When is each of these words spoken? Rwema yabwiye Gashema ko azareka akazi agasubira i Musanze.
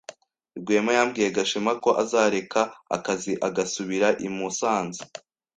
Rwema 0.59 0.91
yabwiye 0.97 1.29
Gashema 1.37 1.71
ko 1.83 1.89
azareka 2.03 2.61
akazi 2.95 3.33
agasubira 3.47 4.07
i 4.27 4.29
Musanze. 4.35 5.01